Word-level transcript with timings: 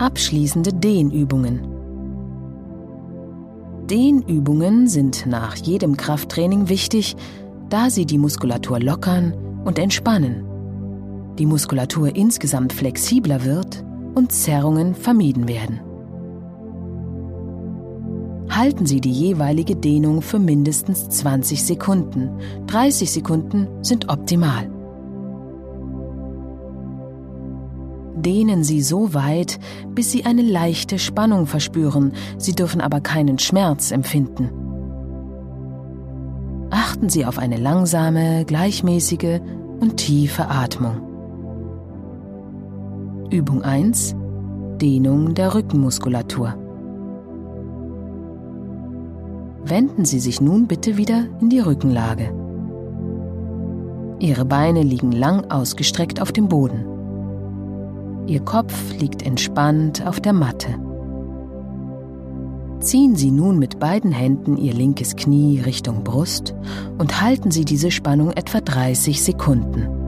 Abschließende 0.00 0.72
Dehnübungen. 0.72 1.60
Dehnübungen 3.84 4.88
sind 4.88 5.26
nach 5.26 5.56
jedem 5.56 5.94
Krafttraining 5.94 6.70
wichtig, 6.70 7.16
da 7.68 7.90
sie 7.90 8.06
die 8.06 8.16
Muskulatur 8.16 8.80
lockern 8.80 9.34
und 9.62 9.78
entspannen, 9.78 10.46
die 11.38 11.44
Muskulatur 11.44 12.16
insgesamt 12.16 12.72
flexibler 12.72 13.44
wird 13.44 13.84
und 14.14 14.32
Zerrungen 14.32 14.94
vermieden 14.94 15.46
werden. 15.46 15.80
Halten 18.48 18.86
Sie 18.86 19.02
die 19.02 19.12
jeweilige 19.12 19.76
Dehnung 19.76 20.22
für 20.22 20.38
mindestens 20.38 21.10
20 21.10 21.62
Sekunden. 21.62 22.30
30 22.68 23.10
Sekunden 23.10 23.68
sind 23.82 24.08
optimal. 24.08 24.79
Dehnen 28.22 28.64
Sie 28.64 28.82
so 28.82 29.14
weit, 29.14 29.58
bis 29.94 30.12
Sie 30.12 30.26
eine 30.26 30.42
leichte 30.42 30.98
Spannung 30.98 31.46
verspüren. 31.46 32.12
Sie 32.36 32.54
dürfen 32.54 32.80
aber 32.80 33.00
keinen 33.00 33.38
Schmerz 33.38 33.90
empfinden. 33.90 34.50
Achten 36.70 37.08
Sie 37.08 37.24
auf 37.24 37.38
eine 37.38 37.56
langsame, 37.56 38.44
gleichmäßige 38.44 39.40
und 39.80 39.96
tiefe 39.96 40.48
Atmung. 40.48 41.00
Übung 43.30 43.62
1. 43.62 44.14
Dehnung 44.76 45.34
der 45.34 45.54
Rückenmuskulatur. 45.54 46.54
Wenden 49.64 50.04
Sie 50.04 50.20
sich 50.20 50.40
nun 50.40 50.66
bitte 50.66 50.96
wieder 50.96 51.26
in 51.40 51.48
die 51.48 51.60
Rückenlage. 51.60 52.34
Ihre 54.18 54.44
Beine 54.44 54.82
liegen 54.82 55.12
lang 55.12 55.50
ausgestreckt 55.50 56.20
auf 56.20 56.32
dem 56.32 56.48
Boden. 56.48 56.89
Ihr 58.30 58.44
Kopf 58.44 58.92
liegt 58.92 59.22
entspannt 59.26 60.06
auf 60.06 60.20
der 60.20 60.32
Matte. 60.32 60.68
Ziehen 62.78 63.16
Sie 63.16 63.32
nun 63.32 63.58
mit 63.58 63.80
beiden 63.80 64.12
Händen 64.12 64.56
Ihr 64.56 64.72
linkes 64.72 65.16
Knie 65.16 65.60
Richtung 65.60 66.04
Brust 66.04 66.54
und 66.96 67.20
halten 67.20 67.50
Sie 67.50 67.64
diese 67.64 67.90
Spannung 67.90 68.30
etwa 68.30 68.60
30 68.60 69.20
Sekunden. 69.20 69.99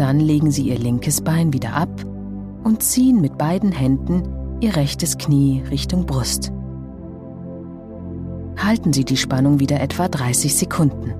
Dann 0.00 0.18
legen 0.18 0.50
Sie 0.50 0.62
Ihr 0.62 0.78
linkes 0.78 1.20
Bein 1.20 1.52
wieder 1.52 1.74
ab 1.74 1.90
und 2.64 2.82
ziehen 2.82 3.20
mit 3.20 3.36
beiden 3.36 3.70
Händen 3.70 4.22
Ihr 4.62 4.74
rechtes 4.74 5.18
Knie 5.18 5.62
Richtung 5.70 6.06
Brust. 6.06 6.50
Halten 8.56 8.94
Sie 8.94 9.04
die 9.04 9.18
Spannung 9.18 9.60
wieder 9.60 9.78
etwa 9.78 10.08
30 10.08 10.56
Sekunden. 10.56 11.12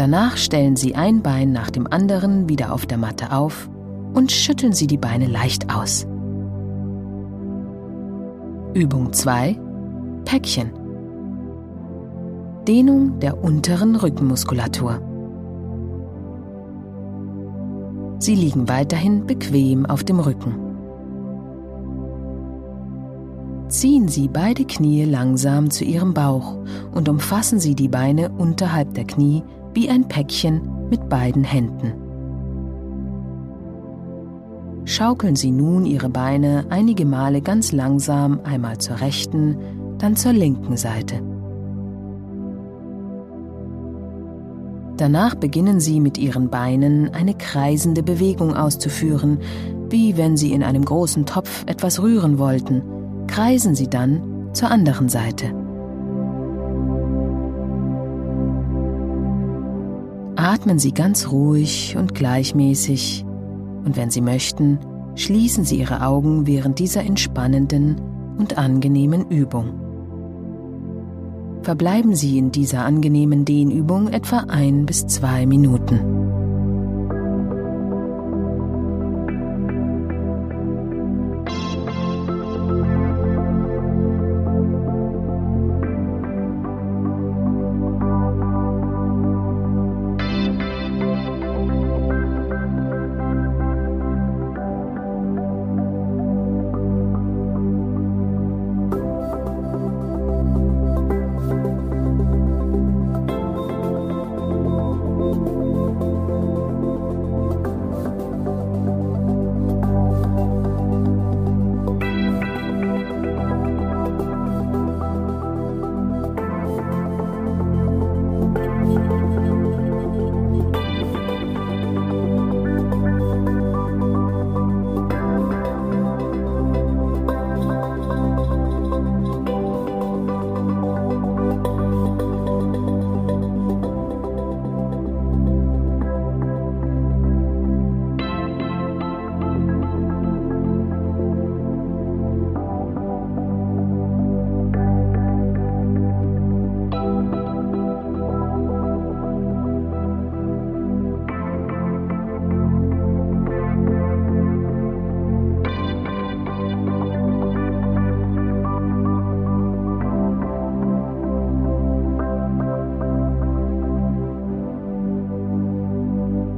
Danach 0.00 0.38
stellen 0.38 0.76
Sie 0.76 0.94
ein 0.94 1.20
Bein 1.20 1.52
nach 1.52 1.70
dem 1.70 1.86
anderen 1.86 2.48
wieder 2.48 2.72
auf 2.72 2.86
der 2.86 2.96
Matte 2.96 3.32
auf 3.32 3.68
und 4.14 4.32
schütteln 4.32 4.72
Sie 4.72 4.86
die 4.86 4.96
Beine 4.96 5.26
leicht 5.26 5.74
aus. 5.74 6.06
Übung 8.72 9.12
2. 9.12 9.60
Päckchen. 10.24 10.70
Dehnung 12.66 13.18
der 13.20 13.44
unteren 13.44 13.94
Rückenmuskulatur. 13.94 15.02
Sie 18.20 18.36
liegen 18.36 18.70
weiterhin 18.70 19.26
bequem 19.26 19.84
auf 19.84 20.02
dem 20.02 20.18
Rücken. 20.18 20.54
Ziehen 23.68 24.08
Sie 24.08 24.28
beide 24.28 24.64
Knie 24.64 25.04
langsam 25.04 25.70
zu 25.70 25.84
Ihrem 25.84 26.14
Bauch 26.14 26.56
und 26.90 27.10
umfassen 27.10 27.60
Sie 27.60 27.74
die 27.74 27.88
Beine 27.88 28.30
unterhalb 28.30 28.94
der 28.94 29.04
Knie 29.04 29.44
wie 29.74 29.88
ein 29.88 30.08
Päckchen 30.08 30.88
mit 30.90 31.08
beiden 31.08 31.44
Händen. 31.44 31.92
Schaukeln 34.84 35.36
Sie 35.36 35.50
nun 35.50 35.86
Ihre 35.86 36.08
Beine 36.08 36.64
einige 36.70 37.04
Male 37.04 37.42
ganz 37.42 37.70
langsam 37.72 38.40
einmal 38.44 38.78
zur 38.78 39.00
rechten, 39.00 39.56
dann 39.98 40.16
zur 40.16 40.32
linken 40.32 40.76
Seite. 40.76 41.22
Danach 44.96 45.34
beginnen 45.34 45.80
Sie 45.80 46.00
mit 46.00 46.18
Ihren 46.18 46.50
Beinen 46.50 47.14
eine 47.14 47.34
kreisende 47.34 48.02
Bewegung 48.02 48.54
auszuführen, 48.54 49.38
wie 49.88 50.16
wenn 50.16 50.36
Sie 50.36 50.52
in 50.52 50.62
einem 50.62 50.84
großen 50.84 51.24
Topf 51.24 51.64
etwas 51.66 52.02
rühren 52.02 52.38
wollten. 52.38 52.82
Kreisen 53.26 53.74
Sie 53.74 53.88
dann 53.88 54.50
zur 54.52 54.70
anderen 54.70 55.08
Seite. 55.08 55.54
Atmen 60.40 60.78
Sie 60.78 60.92
ganz 60.92 61.30
ruhig 61.30 61.96
und 61.98 62.14
gleichmäßig 62.14 63.26
und 63.84 63.94
wenn 63.98 64.10
Sie 64.10 64.22
möchten, 64.22 64.78
schließen 65.14 65.64
Sie 65.64 65.76
Ihre 65.76 66.00
Augen 66.00 66.46
während 66.46 66.78
dieser 66.78 67.02
entspannenden 67.04 68.00
und 68.38 68.56
angenehmen 68.56 69.28
Übung. 69.28 69.78
Verbleiben 71.60 72.14
Sie 72.14 72.38
in 72.38 72.52
dieser 72.52 72.86
angenehmen 72.86 73.44
Dehnübung 73.44 74.08
etwa 74.08 74.46
ein 74.48 74.86
bis 74.86 75.06
zwei 75.06 75.44
Minuten. 75.44 76.29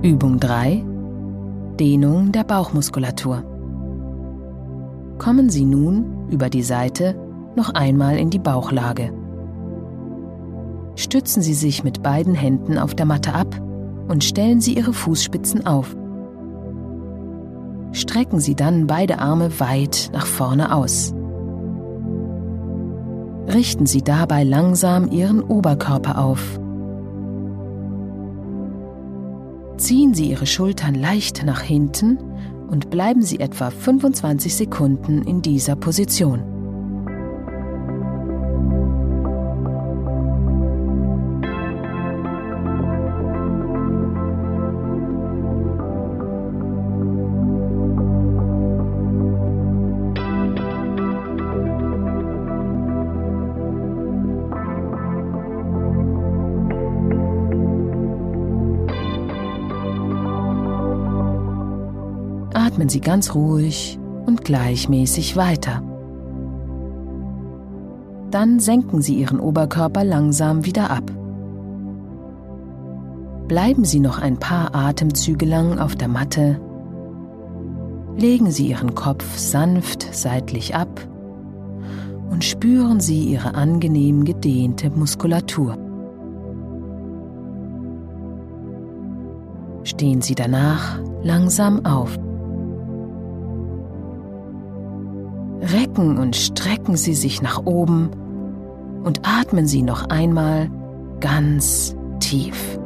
Übung 0.03 0.41
3 0.41 0.85
Dehnung 1.79 2.33
der 2.33 2.43
Bauchmuskulatur. 2.43 3.45
Kommen 5.19 5.49
Sie 5.49 5.65
nun 5.65 6.29
über 6.29 6.51
die 6.51 6.65
Seite 6.65 7.15
noch 7.55 7.73
einmal 7.75 8.19
in 8.19 8.29
die 8.29 8.41
Bauchlage. 8.41 9.13
Stützen 10.97 11.41
Sie 11.41 11.55
sich 11.55 11.85
mit 11.85 12.03
beiden 12.03 12.35
Händen 12.35 12.79
auf 12.79 12.97
der 12.97 13.07
Matte 13.07 13.33
ab 13.33 13.55
und 14.09 14.25
stellen 14.25 14.61
Sie 14.61 14.77
Ihre 14.77 14.93
Fußspitzen 14.93 15.69
auf. 15.69 15.95
Strecken 17.93 18.41
Sie 18.41 18.57
dann 18.57 18.89
beide 18.89 19.21
Arme 19.21 19.61
weit 19.61 20.11
nach 20.13 20.27
vorne 20.27 20.75
aus. 20.75 21.15
Richten 23.47 23.87
Sie 23.87 24.03
dabei 24.03 24.43
langsam 24.43 25.13
Ihren 25.13 25.45
Oberkörper 25.45 26.19
auf. 26.19 26.59
Ziehen 29.93 30.15
Sie 30.15 30.31
Ihre 30.31 30.47
Schultern 30.47 30.95
leicht 30.95 31.45
nach 31.45 31.61
hinten 31.61 32.17
und 32.71 32.89
bleiben 32.89 33.21
Sie 33.21 33.41
etwa 33.41 33.69
25 33.69 34.55
Sekunden 34.55 35.21
in 35.21 35.43
dieser 35.43 35.77
Position. 35.77 36.52
Atmen 62.83 62.89
Sie 62.89 63.01
ganz 63.01 63.33
ruhig 63.37 63.97
und 64.27 64.45
gleichmäßig 64.45 65.37
weiter. 65.37 65.83
Dann 68.33 68.59
senken 68.59 69.03
Sie 69.03 69.15
Ihren 69.15 69.39
Oberkörper 69.39 70.03
langsam 70.03 70.65
wieder 70.65 70.91
ab. 70.91 71.05
Bleiben 73.47 73.85
Sie 73.85 74.01
noch 74.01 74.19
ein 74.19 74.37
paar 74.37 74.75
Atemzüge 74.75 75.47
lang 75.47 75.79
auf 75.79 75.95
der 75.95 76.09
Matte. 76.09 76.61
Legen 78.17 78.51
Sie 78.51 78.71
Ihren 78.71 78.97
Kopf 78.97 79.39
sanft 79.39 80.09
seitlich 80.13 80.75
ab 80.75 81.07
und 82.31 82.43
spüren 82.43 82.99
Sie 82.99 83.27
Ihre 83.27 83.55
angenehm 83.55 84.25
gedehnte 84.25 84.91
Muskulatur. 84.91 85.79
Stehen 89.85 90.21
Sie 90.21 90.35
danach 90.35 90.99
langsam 91.23 91.87
auf. 91.87 92.19
Recken 95.73 96.19
und 96.19 96.37
strecken 96.37 96.97
Sie 96.97 97.15
sich 97.15 97.43
nach 97.43 97.65
oben 97.65 98.11
und 99.05 99.27
atmen 99.27 99.67
Sie 99.67 99.83
noch 99.83 100.09
einmal 100.11 100.71
ganz 101.21 101.97
tief. 102.21 102.79